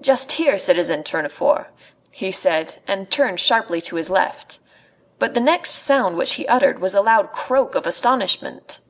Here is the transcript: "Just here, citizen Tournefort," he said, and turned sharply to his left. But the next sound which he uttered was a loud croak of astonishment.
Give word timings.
"Just 0.00 0.32
here, 0.32 0.58
citizen 0.58 1.04
Tournefort," 1.04 1.68
he 2.10 2.32
said, 2.32 2.82
and 2.88 3.08
turned 3.08 3.38
sharply 3.38 3.80
to 3.82 3.94
his 3.94 4.10
left. 4.10 4.58
But 5.20 5.34
the 5.34 5.40
next 5.40 5.70
sound 5.74 6.16
which 6.16 6.32
he 6.32 6.48
uttered 6.48 6.80
was 6.80 6.92
a 6.92 7.00
loud 7.00 7.30
croak 7.30 7.76
of 7.76 7.86
astonishment. 7.86 8.80